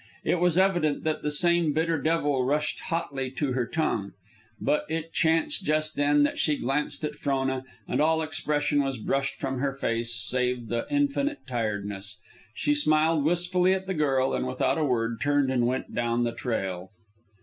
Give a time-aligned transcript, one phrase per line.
[0.23, 4.13] It was evident that the same bitter devil rushed hotly to her tongue.
[4.59, 9.35] But it chanced just then that she glanced at Frona, and all expression was brushed
[9.35, 12.17] from her face save the infinite tiredness.
[12.55, 16.33] She smiled wistfully at the girl, and without a word turned and went down the
[16.33, 16.89] trail.